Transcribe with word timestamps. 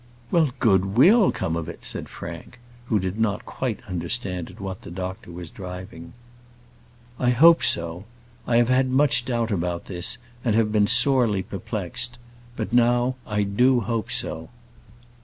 "Well; 0.31 0.49
good 0.57 0.97
will 0.97 1.31
come 1.31 1.55
of 1.55 1.69
it," 1.69 1.83
said 1.83 2.09
Frank, 2.09 2.57
who 2.85 2.97
did 2.97 3.19
not 3.19 3.45
quite 3.45 3.81
understand 3.87 4.49
at 4.49 4.59
what 4.59 4.81
the 4.81 4.89
doctor 4.89 5.31
was 5.31 5.51
driving. 5.51 6.13
"I 7.19 7.29
hope 7.29 7.63
so. 7.63 8.05
I 8.47 8.57
have 8.57 8.69
had 8.69 8.89
much 8.89 9.25
doubt 9.25 9.51
about 9.51 9.85
this, 9.85 10.17
and 10.43 10.55
have 10.55 10.71
been 10.71 10.87
sorely 10.87 11.43
perplexed; 11.43 12.17
but 12.55 12.73
now 12.73 13.13
I 13.27 13.43
do 13.43 13.81
hope 13.81 14.09
so. 14.09 14.49